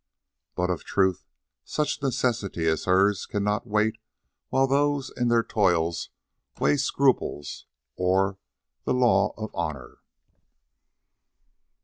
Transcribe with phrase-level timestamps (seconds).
[0.55, 1.27] But of a truth,
[1.63, 3.99] such necessities as hers cannot wait
[4.49, 6.09] while those in their toils
[6.59, 8.39] weigh scruples or
[8.83, 9.99] the law of honour.